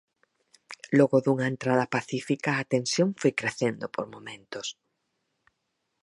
Logo 0.97 1.17
dunha 1.25 1.47
entrada 1.53 1.91
pacífica, 1.95 2.51
a 2.55 2.67
tensión 2.73 3.09
foi 3.21 3.31
crecendo 3.39 3.85
por 3.95 4.05
momentos. 4.15 4.67